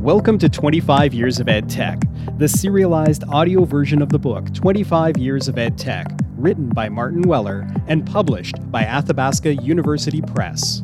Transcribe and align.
Welcome 0.00 0.38
to 0.38 0.48
25 0.48 1.12
Years 1.12 1.40
of 1.40 1.48
Ed 1.50 1.68
Tech, 1.68 2.00
the 2.38 2.48
serialized 2.48 3.22
audio 3.28 3.66
version 3.66 4.00
of 4.00 4.08
the 4.08 4.18
book 4.18 4.50
25 4.54 5.18
Years 5.18 5.46
of 5.46 5.58
Ed 5.58 5.76
Tech, 5.76 6.06
written 6.38 6.70
by 6.70 6.88
Martin 6.88 7.20
Weller 7.20 7.68
and 7.86 8.06
published 8.06 8.54
by 8.70 8.84
Athabasca 8.84 9.56
University 9.56 10.22
Press. 10.22 10.82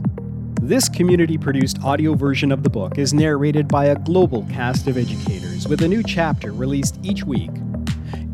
This 0.61 0.91
community 0.91 1.39
produced 1.39 1.82
audio 1.82 2.12
version 2.12 2.52
of 2.52 2.62
the 2.62 2.68
book 2.68 2.98
is 2.98 3.14
narrated 3.14 3.68
by 3.68 3.87
a 3.87 3.98
global 4.00 4.45
cast 4.50 4.87
of 4.87 4.98
educators 4.98 5.67
with 5.67 5.80
a 5.80 5.89
new 5.89 6.03
chapter 6.03 6.53
released 6.53 6.98
each 7.03 7.25
week. 7.25 7.53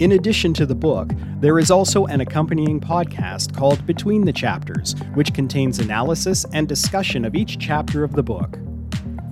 In 0.00 0.10
addition 0.10 0.52
to 0.54 0.66
the 0.66 0.74
book, 0.74 1.12
there 1.36 1.60
is 1.60 1.70
also 1.70 2.06
an 2.06 2.22
accompanying 2.22 2.80
podcast 2.80 3.56
called 3.56 3.86
Between 3.86 4.24
the 4.24 4.32
Chapters, 4.32 4.96
which 5.14 5.32
contains 5.32 5.78
analysis 5.78 6.44
and 6.52 6.66
discussion 6.66 7.24
of 7.24 7.36
each 7.36 7.60
chapter 7.60 8.02
of 8.02 8.14
the 8.14 8.24
book. 8.24 8.58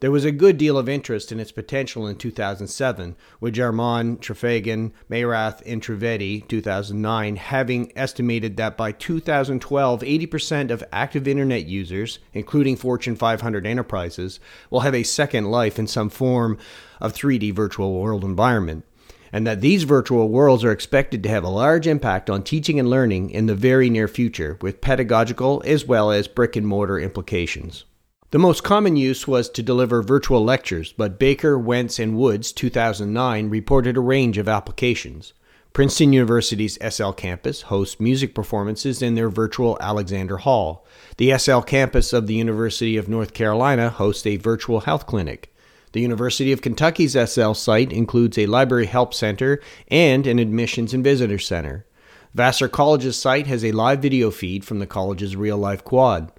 There 0.00 0.12
was 0.12 0.24
a 0.24 0.30
good 0.30 0.58
deal 0.58 0.78
of 0.78 0.88
interest 0.88 1.32
in 1.32 1.40
its 1.40 1.50
potential 1.50 2.06
in 2.06 2.14
2007, 2.14 3.16
with 3.40 3.56
Jarmon, 3.56 4.20
Traphagan, 4.20 4.92
Mayrath, 5.10 5.60
and 5.66 5.82
Trivedi 5.82 6.46
2009 6.46 7.34
having 7.34 7.90
estimated 7.96 8.56
that 8.58 8.76
by 8.76 8.92
2012, 8.92 10.02
80% 10.02 10.70
of 10.70 10.84
active 10.92 11.26
internet 11.26 11.66
users, 11.66 12.20
including 12.32 12.76
Fortune 12.76 13.16
500 13.16 13.66
enterprises, 13.66 14.38
will 14.70 14.80
have 14.80 14.94
a 14.94 15.02
second 15.02 15.46
life 15.50 15.80
in 15.80 15.88
some 15.88 16.10
form 16.10 16.58
of 17.00 17.12
3D 17.12 17.52
virtual 17.52 18.00
world 18.00 18.22
environment 18.22 18.84
and 19.32 19.46
that 19.48 19.60
these 19.60 19.82
virtual 19.82 20.28
worlds 20.28 20.62
are 20.62 20.72
expected 20.72 21.24
to 21.24 21.28
have 21.28 21.44
a 21.44 21.48
large 21.48 21.88
impact 21.88 22.30
on 22.30 22.42
teaching 22.44 22.78
and 22.78 22.88
learning 22.88 23.30
in 23.30 23.46
the 23.46 23.54
very 23.54 23.90
near 23.90 24.08
future, 24.08 24.56
with 24.62 24.80
pedagogical 24.80 25.60
as 25.66 25.84
well 25.84 26.10
as 26.12 26.28
brick 26.28 26.56
and 26.56 26.66
mortar 26.66 26.98
implications. 26.98 27.84
The 28.30 28.38
most 28.38 28.62
common 28.62 28.96
use 28.96 29.26
was 29.26 29.48
to 29.48 29.62
deliver 29.62 30.02
virtual 30.02 30.44
lectures, 30.44 30.92
but 30.92 31.18
Baker, 31.18 31.58
Wentz, 31.58 31.98
and 31.98 32.14
Woods 32.14 32.52
2009 32.52 33.48
reported 33.48 33.96
a 33.96 34.00
range 34.00 34.36
of 34.36 34.46
applications. 34.46 35.32
Princeton 35.72 36.12
University's 36.12 36.76
SL 36.86 37.12
campus 37.12 37.62
hosts 37.62 37.98
music 37.98 38.34
performances 38.34 39.00
in 39.00 39.14
their 39.14 39.30
virtual 39.30 39.78
Alexander 39.80 40.36
Hall. 40.36 40.84
The 41.16 41.38
SL 41.38 41.60
campus 41.60 42.12
of 42.12 42.26
the 42.26 42.34
University 42.34 42.98
of 42.98 43.08
North 43.08 43.32
Carolina 43.32 43.88
hosts 43.88 44.26
a 44.26 44.36
virtual 44.36 44.80
health 44.80 45.06
clinic. 45.06 45.50
The 45.92 46.02
University 46.02 46.52
of 46.52 46.60
Kentucky's 46.60 47.16
SL 47.16 47.54
site 47.54 47.94
includes 47.94 48.36
a 48.36 48.44
library 48.44 48.86
help 48.86 49.14
center 49.14 49.58
and 49.90 50.26
an 50.26 50.38
admissions 50.38 50.92
and 50.92 51.02
visitor 51.02 51.38
center. 51.38 51.86
Vassar 52.34 52.68
College's 52.68 53.16
site 53.16 53.46
has 53.46 53.64
a 53.64 53.72
live 53.72 54.02
video 54.02 54.30
feed 54.30 54.66
from 54.66 54.80
the 54.80 54.86
college's 54.86 55.34
real 55.34 55.56
life 55.56 55.82
quad. 55.82 56.30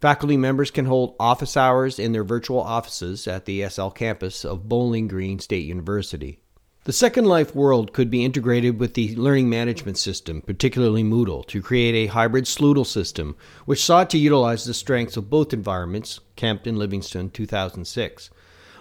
Faculty 0.00 0.36
members 0.36 0.70
can 0.70 0.84
hold 0.84 1.16
office 1.18 1.56
hours 1.56 1.98
in 1.98 2.12
their 2.12 2.22
virtual 2.22 2.60
offices 2.60 3.26
at 3.26 3.46
the 3.46 3.68
SL 3.68 3.88
campus 3.88 4.44
of 4.44 4.68
Bowling 4.68 5.08
Green 5.08 5.40
State 5.40 5.66
University. 5.66 6.38
The 6.84 6.92
Second 6.92 7.24
Life 7.24 7.52
world 7.52 7.92
could 7.92 8.08
be 8.08 8.24
integrated 8.24 8.78
with 8.78 8.94
the 8.94 9.16
learning 9.16 9.50
management 9.50 9.98
system, 9.98 10.40
particularly 10.40 11.02
Moodle, 11.02 11.44
to 11.48 11.60
create 11.60 11.96
a 11.96 12.12
hybrid 12.12 12.44
Sloodle 12.44 12.86
system, 12.86 13.34
which 13.66 13.84
sought 13.84 14.08
to 14.10 14.18
utilize 14.18 14.64
the 14.64 14.72
strengths 14.72 15.16
of 15.16 15.28
both 15.28 15.52
environments, 15.52 16.20
Kempt 16.36 16.68
and 16.68 16.78
Livingstone 16.78 17.30
2006. 17.30 18.30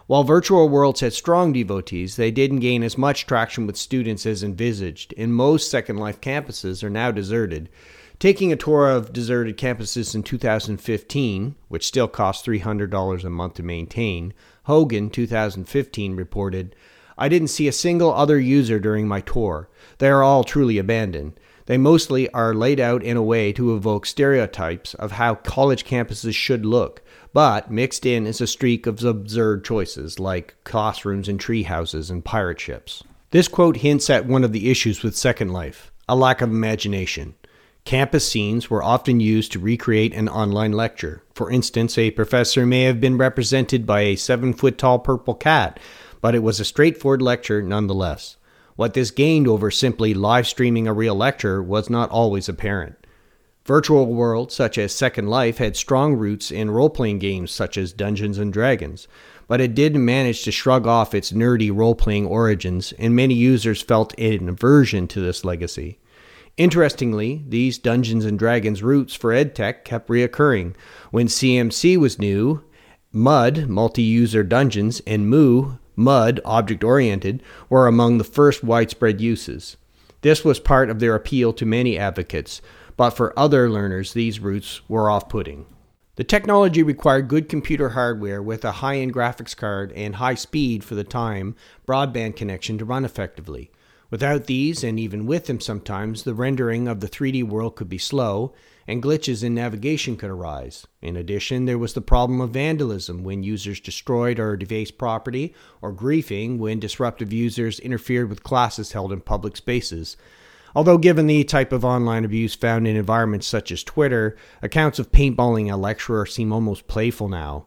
While 0.05 0.23
virtual 0.23 0.69
worlds 0.69 1.01
had 1.01 1.13
strong 1.13 1.51
devotees, 1.51 2.15
they 2.15 2.29
didn't 2.29 2.59
gain 2.59 2.83
as 2.83 2.97
much 2.97 3.25
traction 3.25 3.65
with 3.65 3.75
students 3.75 4.25
as 4.27 4.43
envisaged, 4.43 5.15
and 5.17 5.33
most 5.33 5.71
Second 5.71 5.97
Life 5.97 6.21
campuses 6.21 6.83
are 6.83 6.91
now 6.91 7.11
deserted, 7.11 7.69
Taking 8.19 8.51
a 8.51 8.55
tour 8.55 8.89
of 8.89 9.13
deserted 9.13 9.57
campuses 9.57 10.15
in 10.15 10.23
2015, 10.23 11.53
which 11.67 11.85
still 11.85 12.07
costs 12.07 12.47
$300 12.47 13.23
a 13.23 13.29
month 13.29 13.53
to 13.55 13.63
maintain, 13.63 14.33
Hogan 14.63 15.11
2015 15.11 16.15
reported, 16.15 16.75
I 17.15 17.29
didn't 17.29 17.49
see 17.49 17.67
a 17.67 17.71
single 17.71 18.11
other 18.11 18.39
user 18.39 18.79
during 18.79 19.07
my 19.07 19.21
tour. 19.21 19.69
They 19.99 20.09
are 20.09 20.23
all 20.23 20.43
truly 20.43 20.79
abandoned. 20.79 21.39
They 21.67 21.77
mostly 21.77 22.27
are 22.31 22.55
laid 22.55 22.79
out 22.79 23.03
in 23.03 23.17
a 23.17 23.21
way 23.21 23.53
to 23.53 23.75
evoke 23.75 24.07
stereotypes 24.07 24.95
of 24.95 25.11
how 25.11 25.35
college 25.35 25.85
campuses 25.85 26.33
should 26.33 26.65
look, 26.65 27.03
but 27.33 27.69
mixed 27.69 28.03
in 28.03 28.25
is 28.25 28.41
a 28.41 28.47
streak 28.47 28.87
of 28.87 29.03
absurd 29.03 29.63
choices 29.63 30.19
like 30.19 30.55
classrooms 30.63 31.29
and 31.29 31.39
tree 31.39 31.63
houses 31.63 32.09
and 32.09 32.25
pirate 32.25 32.59
ships. 32.59 33.03
This 33.29 33.47
quote 33.47 33.77
hints 33.77 34.09
at 34.09 34.25
one 34.25 34.43
of 34.43 34.53
the 34.53 34.71
issues 34.71 35.03
with 35.03 35.15
Second 35.15 35.53
Life 35.53 35.91
a 36.09 36.15
lack 36.15 36.41
of 36.41 36.49
imagination. 36.49 37.35
Campus 37.87 38.27
scenes 38.27 38.69
were 38.69 38.83
often 38.83 39.21
used 39.21 39.53
to 39.53 39.59
recreate 39.59 40.13
an 40.13 40.27
online 40.27 40.73
lecture. 40.73 41.23
For 41.33 41.49
instance, 41.49 41.97
a 41.97 42.11
professor 42.11 42.65
may 42.65 42.81
have 42.81 42.99
been 42.99 43.17
represented 43.17 43.85
by 43.85 44.01
a 44.01 44.17
seven 44.17 44.51
foot 44.51 44.77
tall 44.77 44.99
purple 44.99 45.35
cat, 45.35 45.79
but 46.19 46.35
it 46.35 46.43
was 46.43 46.59
a 46.59 46.65
straightforward 46.65 47.21
lecture 47.21 47.61
nonetheless. 47.61 48.35
What 48.75 48.93
this 48.93 49.09
gained 49.09 49.47
over 49.47 49.71
simply 49.71 50.13
live 50.13 50.47
streaming 50.47 50.85
a 50.85 50.91
real 50.91 51.15
lecture 51.15 51.63
was 51.63 51.89
not 51.89 52.09
always 52.09 52.49
apparent. 52.49 52.97
Virtual 53.63 54.05
worlds 54.05 54.53
such 54.53 54.77
as 54.77 54.91
Second 54.91 55.29
Life 55.29 55.57
had 55.59 55.77
strong 55.77 56.15
roots 56.15 56.51
in 56.51 56.69
role 56.69 56.89
playing 56.89 57.19
games 57.19 57.51
such 57.51 57.77
as 57.77 57.93
Dungeons 57.93 58.37
and 58.37 58.51
Dragons, 58.51 59.07
but 59.47 59.61
it 59.61 59.73
did 59.73 59.95
manage 59.95 60.43
to 60.43 60.51
shrug 60.51 60.85
off 60.85 61.15
its 61.15 61.31
nerdy 61.31 61.73
role 61.73 61.95
playing 61.95 62.25
origins, 62.25 62.91
and 62.99 63.15
many 63.15 63.33
users 63.33 63.81
felt 63.81 64.13
an 64.19 64.49
aversion 64.49 65.07
to 65.07 65.21
this 65.21 65.45
legacy. 65.45 65.99
Interestingly, 66.57 67.43
these 67.47 67.77
Dungeons 67.77 68.25
and 68.25 68.39
Dragons 68.39 68.81
roots 68.81 69.13
for 69.13 69.31
EdTech 69.31 69.83
kept 69.83 70.09
reoccurring. 70.09 70.73
When 71.11 71.27
CMC 71.27 71.97
was 71.97 72.17
new, 72.17 72.63
MUD, 73.11 73.69
multi 73.69 74.01
user 74.01 74.43
dungeons, 74.43 74.99
and 75.05 75.29
MOO, 75.29 75.77
MUD, 75.95 76.41
object 76.43 76.83
oriented, 76.83 77.43
were 77.69 77.87
among 77.87 78.17
the 78.17 78.23
first 78.23 78.63
widespread 78.63 79.21
uses. 79.21 79.77
This 80.21 80.43
was 80.43 80.59
part 80.59 80.89
of 80.89 80.99
their 80.99 81.13
appeal 81.13 81.53
to 81.53 81.65
many 81.65 81.95
advocates, 81.95 82.59
but 82.97 83.11
for 83.11 83.37
other 83.37 83.69
learners, 83.69 84.13
these 84.13 84.39
roots 84.39 84.81
were 84.89 85.11
off 85.11 85.29
putting. 85.29 85.67
The 86.15 86.23
technology 86.23 86.81
required 86.81 87.27
good 87.27 87.47
computer 87.47 87.89
hardware 87.89 88.41
with 88.41 88.65
a 88.65 88.71
high 88.71 88.97
end 88.97 89.13
graphics 89.13 89.55
card 89.55 89.91
and 89.91 90.15
high 90.15 90.33
speed 90.33 90.83
for 90.83 90.95
the 90.95 91.03
time 91.03 91.55
broadband 91.87 92.35
connection 92.35 92.79
to 92.79 92.85
run 92.85 93.05
effectively. 93.05 93.69
Without 94.09 94.45
these, 94.45 94.83
and 94.83 94.97
even 94.99 95.25
with 95.25 95.47
them 95.47 95.59
sometimes, 95.59 96.23
the 96.23 96.33
rendering 96.33 96.87
of 96.87 97.01
the 97.01 97.09
3D 97.09 97.43
world 97.43 97.75
could 97.75 97.89
be 97.89 97.97
slow, 97.97 98.53
and 98.87 99.03
glitches 99.03 99.43
in 99.43 99.53
navigation 99.53 100.15
could 100.15 100.29
arise. 100.29 100.87
In 101.01 101.17
addition, 101.17 101.65
there 101.65 101.77
was 101.77 101.93
the 101.93 101.99
problem 101.99 102.39
of 102.39 102.51
vandalism 102.51 103.23
when 103.23 103.43
users 103.43 103.81
destroyed 103.81 104.39
or 104.39 104.55
defaced 104.55 104.97
property, 104.97 105.53
or 105.81 105.93
griefing 105.93 106.57
when 106.57 106.79
disruptive 106.79 107.33
users 107.33 107.81
interfered 107.81 108.29
with 108.29 108.43
classes 108.43 108.93
held 108.93 109.11
in 109.11 109.19
public 109.19 109.57
spaces. 109.57 110.15
Although, 110.73 110.97
given 110.97 111.27
the 111.27 111.43
type 111.43 111.73
of 111.73 111.83
online 111.83 112.23
abuse 112.23 112.55
found 112.55 112.87
in 112.87 112.95
environments 112.95 113.47
such 113.47 113.71
as 113.71 113.83
Twitter, 113.83 114.37
accounts 114.61 114.99
of 114.99 115.11
paintballing 115.11 115.71
a 115.71 115.75
lecturer 115.75 116.25
seem 116.25 116.53
almost 116.53 116.87
playful 116.87 117.27
now. 117.27 117.65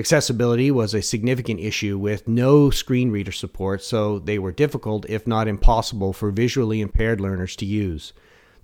Accessibility 0.00 0.70
was 0.70 0.94
a 0.94 1.02
significant 1.02 1.60
issue 1.60 1.98
with 1.98 2.26
no 2.26 2.70
screen 2.70 3.10
reader 3.10 3.32
support, 3.32 3.82
so 3.82 4.18
they 4.18 4.38
were 4.38 4.50
difficult, 4.50 5.04
if 5.10 5.26
not 5.26 5.46
impossible, 5.46 6.14
for 6.14 6.30
visually 6.30 6.80
impaired 6.80 7.20
learners 7.20 7.54
to 7.56 7.66
use. 7.66 8.14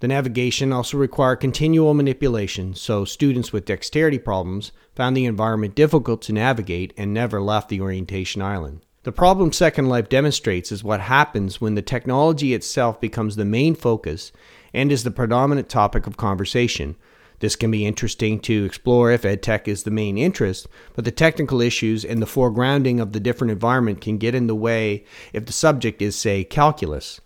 The 0.00 0.09
navigation 0.09 0.73
also 0.73 0.97
required 0.97 1.37
continual 1.37 1.93
manipulation, 1.93 2.75
so 2.75 3.05
students 3.05 3.53
with 3.53 3.67
dexterity 3.67 4.19
problems 4.19 4.73
found 4.94 5.15
the 5.15 5.27
environment 5.27 5.75
difficult 5.75 6.23
to 6.23 6.33
navigate 6.33 6.94
and 6.97 7.12
never 7.12 7.43
left 7.43 7.69
the 7.69 7.82
orientation 7.82 8.41
island. 8.41 8.81
The 9.03 9.12
problem 9.12 9.53
Second 9.53 9.91
Life 9.91 10.09
demonstrates 10.09 10.73
is 10.73 10.82
what 10.82 11.00
happens 11.03 11.61
when 11.61 11.75
the 11.75 11.82
technology 11.82 12.55
itself 12.55 12.99
becomes 12.99 13.37
the 13.37 13.44
main 13.44 13.75
focus 13.75 14.32
and 14.73 14.91
is 14.91 15.05
the 15.05 15.11
predominant 15.11 15.69
topic 15.69 16.06
of 16.06 16.17
conversation. 16.17 16.97
This 17.41 17.56
can 17.56 17.71
be 17.71 17.87
interesting 17.87 18.41
to 18.41 18.65
explore 18.65 19.11
if 19.11 19.23
EdTech 19.23 19.69
is 19.69 19.83
the 19.83 19.91
main 19.91 20.17
interest, 20.17 20.67
but 20.94 21.05
the 21.05 21.11
technical 21.11 21.61
issues 21.61 22.05
and 22.05 22.23
the 22.23 22.27
foregrounding 22.27 23.00
of 23.00 23.12
the 23.12 23.21
different 23.21 23.50
environment 23.50 24.00
can 24.00 24.19
get 24.19 24.35
in 24.35 24.47
the 24.47 24.55
way 24.55 25.05
if 25.33 25.44
the 25.47 25.53
subject 25.53 26.00
is, 26.00 26.17
say, 26.17 26.44
calculus. 26.44 27.21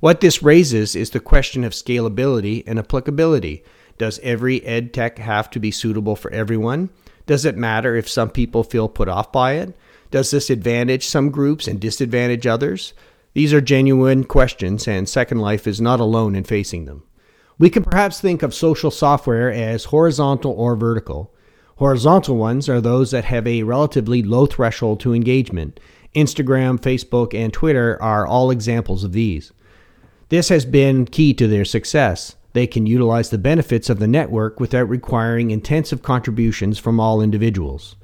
What 0.00 0.20
this 0.20 0.42
raises 0.42 0.96
is 0.96 1.10
the 1.10 1.20
question 1.20 1.62
of 1.62 1.72
scalability 1.72 2.64
and 2.66 2.78
applicability. 2.78 3.62
Does 3.98 4.18
every 4.24 4.60
EdTech 4.60 5.18
have 5.18 5.48
to 5.50 5.60
be 5.60 5.70
suitable 5.70 6.16
for 6.16 6.30
everyone? 6.32 6.90
Does 7.26 7.44
it 7.44 7.56
matter 7.56 7.94
if 7.94 8.08
some 8.08 8.30
people 8.30 8.64
feel 8.64 8.88
put 8.88 9.08
off 9.08 9.30
by 9.30 9.52
it? 9.52 9.76
Does 10.10 10.32
this 10.32 10.50
advantage 10.50 11.06
some 11.06 11.30
groups 11.30 11.68
and 11.68 11.80
disadvantage 11.80 12.48
others? 12.48 12.94
These 13.34 13.52
are 13.52 13.60
genuine 13.60 14.24
questions, 14.24 14.88
and 14.88 15.08
Second 15.08 15.38
Life 15.38 15.68
is 15.68 15.80
not 15.80 16.00
alone 16.00 16.34
in 16.34 16.44
facing 16.44 16.84
them. 16.84 17.04
We 17.58 17.70
can 17.70 17.84
perhaps 17.84 18.20
think 18.20 18.42
of 18.42 18.54
social 18.54 18.90
software 18.90 19.52
as 19.52 19.84
horizontal 19.86 20.52
or 20.52 20.74
vertical. 20.76 21.32
Horizontal 21.76 22.36
ones 22.36 22.68
are 22.68 22.80
those 22.80 23.10
that 23.10 23.24
have 23.24 23.46
a 23.46 23.62
relatively 23.62 24.22
low 24.22 24.46
threshold 24.46 25.00
to 25.00 25.14
engagement. 25.14 25.80
Instagram, 26.14 26.78
Facebook, 26.80 27.34
and 27.34 27.52
Twitter 27.52 28.00
are 28.02 28.26
all 28.26 28.50
examples 28.50 29.04
of 29.04 29.12
these. 29.12 29.52
This 30.28 30.48
has 30.48 30.64
been 30.64 31.06
key 31.06 31.34
to 31.34 31.46
their 31.46 31.64
success. 31.64 32.36
They 32.52 32.66
can 32.66 32.86
utilize 32.86 33.30
the 33.30 33.38
benefits 33.38 33.88
of 33.88 33.98
the 33.98 34.06
network 34.06 34.60
without 34.60 34.88
requiring 34.88 35.50
intensive 35.50 36.02
contributions 36.02 36.78
from 36.78 37.00
all 37.00 37.20
individuals. 37.20 37.96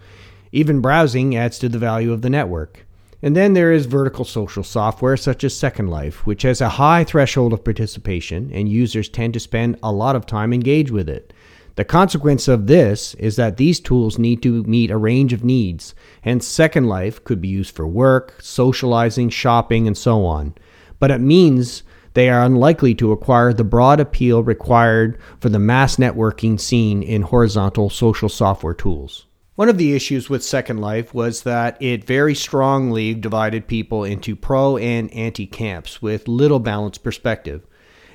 Even 0.52 0.80
browsing 0.80 1.36
adds 1.36 1.58
to 1.58 1.68
the 1.68 1.78
value 1.78 2.12
of 2.12 2.22
the 2.22 2.30
network. 2.30 2.86
And 3.20 3.34
then 3.34 3.54
there 3.54 3.72
is 3.72 3.86
vertical 3.86 4.24
social 4.24 4.62
software 4.62 5.16
such 5.16 5.42
as 5.42 5.56
Second 5.56 5.88
Life, 5.88 6.24
which 6.24 6.42
has 6.42 6.60
a 6.60 6.68
high 6.68 7.02
threshold 7.02 7.52
of 7.52 7.64
participation, 7.64 8.50
and 8.52 8.68
users 8.68 9.08
tend 9.08 9.34
to 9.34 9.40
spend 9.40 9.76
a 9.82 9.92
lot 9.92 10.14
of 10.14 10.24
time 10.24 10.52
engaged 10.52 10.90
with 10.90 11.08
it. 11.08 11.32
The 11.74 11.84
consequence 11.84 12.48
of 12.48 12.66
this 12.66 13.14
is 13.14 13.36
that 13.36 13.56
these 13.56 13.78
tools 13.78 14.18
need 14.18 14.42
to 14.42 14.64
meet 14.64 14.90
a 14.90 14.96
range 14.96 15.32
of 15.32 15.44
needs, 15.44 15.94
hence, 16.22 16.46
Second 16.46 16.86
Life 16.86 17.22
could 17.22 17.40
be 17.40 17.48
used 17.48 17.74
for 17.74 17.86
work, 17.86 18.34
socializing, 18.40 19.30
shopping, 19.30 19.86
and 19.86 19.96
so 19.96 20.24
on. 20.24 20.54
But 20.98 21.12
it 21.12 21.20
means 21.20 21.84
they 22.14 22.30
are 22.30 22.44
unlikely 22.44 22.96
to 22.96 23.12
acquire 23.12 23.52
the 23.52 23.62
broad 23.62 24.00
appeal 24.00 24.42
required 24.42 25.20
for 25.38 25.50
the 25.50 25.60
mass 25.60 25.96
networking 25.98 26.58
scene 26.58 27.00
in 27.00 27.22
horizontal 27.22 27.90
social 27.90 28.28
software 28.28 28.74
tools. 28.74 29.27
One 29.58 29.68
of 29.68 29.76
the 29.76 29.92
issues 29.92 30.30
with 30.30 30.44
Second 30.44 30.80
Life 30.80 31.12
was 31.12 31.42
that 31.42 31.76
it 31.82 32.04
very 32.04 32.36
strongly 32.36 33.12
divided 33.12 33.66
people 33.66 34.04
into 34.04 34.36
pro 34.36 34.76
and 34.76 35.12
anti 35.12 35.46
camps 35.46 36.00
with 36.00 36.28
little 36.28 36.60
balanced 36.60 37.02
perspective. 37.02 37.66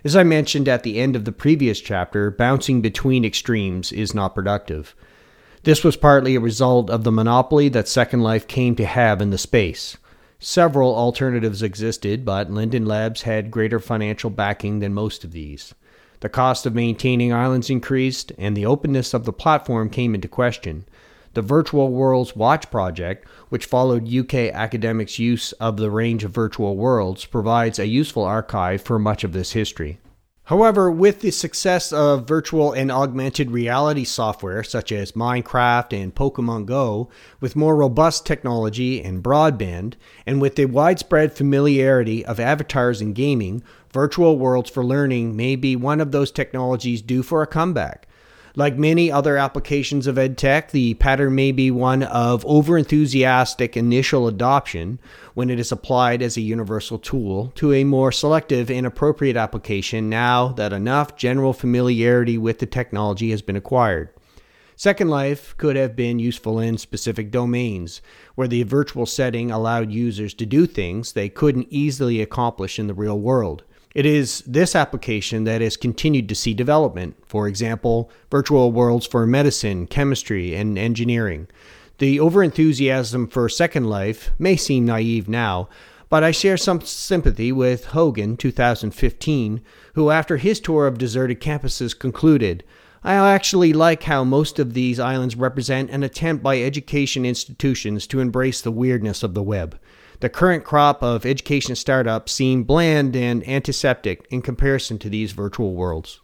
As 0.06 0.16
I 0.16 0.24
mentioned 0.24 0.70
at 0.70 0.84
the 0.84 1.02
end 1.02 1.18
of 1.18 1.26
the 1.26 1.34
previous 1.34 1.82
chapter, 1.82 2.32
bouncing 2.32 2.80
between 2.80 3.26
extremes 3.26 3.92
is 3.92 4.14
not 4.14 4.34
productive. 4.34 4.96
This 5.64 5.84
was 5.84 5.98
partly 5.98 6.36
a 6.36 6.40
result 6.40 6.90
of 6.90 7.04
the 7.04 7.12
monopoly 7.12 7.68
that 7.68 7.90
Second 7.90 8.22
Life 8.22 8.48
came 8.48 8.78
to 8.78 8.86
have 8.86 9.22
in 9.22 9.30
the 9.30 9.38
space. 9.38 9.98
Several 10.40 10.96
alternatives 10.96 11.62
existed, 11.62 12.24
but 12.24 12.52
Linden 12.52 12.86
Labs 12.86 13.24
had 13.24 13.52
greater 13.52 13.82
financial 13.82 14.30
backing 14.30 14.80
than 14.80 14.94
most 14.94 15.26
of 15.26 15.34
these. 15.34 15.76
The 16.22 16.30
cost 16.30 16.66
of 16.66 16.74
maintaining 16.74 17.34
islands 17.34 17.70
increased, 17.70 18.32
and 18.38 18.56
the 18.56 18.66
openness 18.66 19.14
of 19.14 19.26
the 19.26 19.34
platform 19.34 19.90
came 19.90 20.16
into 20.16 20.30
question. 20.30 20.86
The 21.34 21.42
Virtual 21.42 21.92
Worlds 21.92 22.36
Watch 22.36 22.70
project, 22.70 23.28
which 23.50 23.66
followed 23.66 24.14
UK 24.14 24.52
academics' 24.54 25.18
use 25.18 25.52
of 25.54 25.78
the 25.78 25.90
range 25.90 26.24
of 26.24 26.32
virtual 26.32 26.78
worlds, 26.78 27.26
provides 27.26 27.80
a 27.80 27.88
useful 27.88 28.24
archive 28.24 28.84
for 28.84 29.00
much 29.00 29.24
of 29.24 29.34
this 29.34 29.54
history. 29.54 30.00
However, 30.48 30.92
with 30.92 31.22
the 31.22 31.32
success 31.32 31.92
of 31.94 32.28
virtual 32.28 32.74
and 32.74 32.92
augmented 32.92 33.50
reality 33.50 34.04
software 34.04 34.62
such 34.62 34.92
as 34.92 35.14
Minecraft 35.14 35.94
and 35.94 36.14
Pokemon 36.14 36.66
Go, 36.66 37.10
with 37.40 37.56
more 37.56 37.78
robust 37.78 38.26
technology 38.26 39.02
and 39.02 39.24
broadband, 39.24 39.94
and 40.28 40.42
with 40.42 40.56
the 40.56 40.66
widespread 40.66 41.34
familiarity 41.34 42.26
of 42.26 42.42
avatars 42.42 43.02
in 43.02 43.14
gaming, 43.14 43.64
virtual 43.92 44.38
worlds 44.38 44.70
for 44.70 44.84
learning 44.84 45.36
may 45.36 45.56
be 45.56 45.76
one 45.76 46.02
of 46.02 46.12
those 46.12 46.30
technologies 46.30 47.02
due 47.02 47.24
for 47.24 47.42
a 47.42 47.48
comeback. 47.48 48.08
Like 48.56 48.78
many 48.78 49.12
other 49.12 49.36
applications 49.36 50.06
of 50.06 50.18
EdTech, 50.18 50.70
the 50.70 50.94
pattern 50.94 51.34
may 51.34 51.52
be 51.52 51.72
one 51.72 52.04
of 52.04 52.44
overenthusiastic 52.44 53.76
initial 53.76 54.28
adoption 54.28 55.00
when 55.34 55.50
it 55.50 55.60
is 55.60 55.72
applied 55.72 56.22
as 56.22 56.38
a 56.38 56.42
universal 56.42 57.00
tool 57.00 57.52
to 57.56 57.74
a 57.74 57.84
more 57.84 58.12
selective 58.12 58.70
and 58.70 58.86
appropriate 58.86 59.36
application 59.36 60.08
now 60.08 60.50
that 60.50 60.72
enough 60.72 61.16
general 61.16 61.52
familiarity 61.52 62.38
with 62.38 62.60
the 62.60 62.68
technology 62.68 63.32
has 63.32 63.42
been 63.42 63.56
acquired. 63.56 64.10
Second 64.76 65.10
Life 65.10 65.56
could 65.58 65.76
have 65.76 65.96
been 65.96 66.20
useful 66.20 66.60
in 66.60 66.78
specific 66.78 67.32
domains 67.32 68.02
where 68.36 68.48
the 68.48 68.62
virtual 68.62 69.08
setting 69.08 69.50
allowed 69.50 69.92
users 69.92 70.36
to 70.36 70.46
do 70.46 70.68
things 70.68 71.14
they 71.14 71.28
couldn't 71.28 71.68
easily 71.72 72.22
accomplish 72.22 72.78
in 72.78 72.86
the 72.86 72.94
real 72.94 73.20
world. 73.20 73.64
It 73.94 74.08
is 74.08 74.40
this 74.48 74.76
application 74.76 75.44
that 75.44 75.62
has 75.62 75.78
continued 75.78 76.28
to 76.30 76.36
see 76.36 76.56
development. 76.56 77.16
For 77.28 77.48
example, 77.48 78.10
virtual 78.32 78.72
worlds 78.72 79.06
for 79.06 79.28
medicine, 79.28 79.86
chemistry, 79.86 80.56
and 80.56 80.80
engineering. 80.80 81.48
The 82.00 82.18
overenthusiasm 82.18 83.32
for 83.32 83.48
Second 83.48 83.88
Life 83.88 84.32
may 84.40 84.56
seem 84.56 84.86
naive 84.86 85.30
now, 85.30 85.70
but 86.10 86.24
I 86.24 86.32
share 86.32 86.58
some 86.58 86.82
sympathy 86.82 87.52
with 87.52 87.86
Hogan, 87.86 88.36
2015, 88.36 89.62
who, 89.94 90.10
after 90.10 90.38
his 90.38 90.60
tour 90.60 90.88
of 90.88 90.98
deserted 90.98 91.40
campuses, 91.40 91.98
concluded 91.98 92.64
I 93.04 93.16
actually 93.16 93.74
like 93.74 94.04
how 94.04 94.24
most 94.24 94.60
of 94.60 94.74
these 94.74 95.00
islands 95.00 95.36
represent 95.36 95.90
an 95.90 96.04
attempt 96.04 96.42
by 96.42 96.62
education 96.62 97.26
institutions 97.26 98.08
to 98.08 98.22
embrace 98.22 98.62
the 98.62 98.72
weirdness 98.72 99.24
of 99.24 99.34
the 99.34 99.44
web. 99.44 99.78
The 100.24 100.30
current 100.30 100.64
crop 100.64 101.04
of 101.04 101.26
education 101.26 101.76
startups 101.76 102.32
seem 102.32 102.64
bland 102.64 103.14
and 103.14 103.46
antiseptic 103.46 104.26
in 104.30 104.42
comparison 104.42 104.98
to 105.00 105.10
these 105.10 105.34
virtual 105.34 105.76
worlds. 105.76 106.22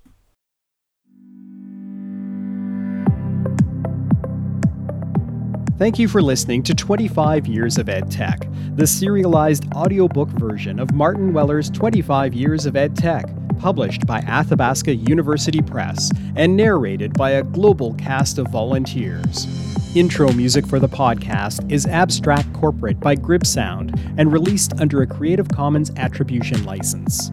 Thank 5.77 5.99
you 5.99 6.07
for 6.07 6.21
listening 6.21 6.63
to 6.63 6.73
25 6.73 7.45
Years 7.45 7.77
of 7.77 7.89
Ed 7.89 8.09
Tech, 8.09 8.47
the 8.75 8.87
serialized 8.87 9.65
audiobook 9.75 10.29
version 10.29 10.79
of 10.79 10.93
Martin 10.93 11.33
Weller's 11.33 11.69
25 11.69 12.33
Years 12.33 12.65
of 12.65 12.77
Ed 12.77 12.95
Tech, 12.95 13.25
published 13.57 14.07
by 14.07 14.19
Athabasca 14.21 14.95
University 14.95 15.61
Press 15.61 16.09
and 16.37 16.55
narrated 16.55 17.11
by 17.15 17.31
a 17.31 17.43
global 17.43 17.95
cast 17.95 18.37
of 18.37 18.47
volunteers. 18.47 19.68
Intro 19.95 20.31
music 20.33 20.67
for 20.67 20.77
the 20.77 20.87
podcast 20.87 21.71
is 21.71 21.87
Abstract 21.87 22.53
Corporate 22.53 22.99
by 22.99 23.15
Grib 23.15 23.43
Sound 23.43 23.99
and 24.17 24.31
released 24.31 24.79
under 24.79 25.01
a 25.01 25.07
Creative 25.07 25.49
Commons 25.49 25.89
Attribution 25.97 26.63
license. 26.63 27.31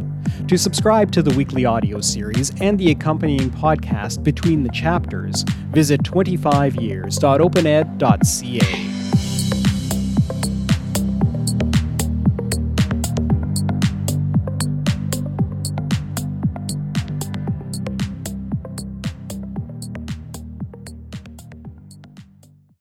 To 0.48 0.56
subscribe 0.56 1.12
to 1.12 1.22
the 1.22 1.36
weekly 1.36 1.66
audio 1.66 2.00
series 2.00 2.58
and 2.62 2.78
the 2.78 2.90
accompanying 2.90 3.50
podcast 3.50 4.24
between 4.24 4.62
the 4.62 4.70
chapters, 4.70 5.42
visit 5.70 6.02
25years.opened.ca. 6.02 8.95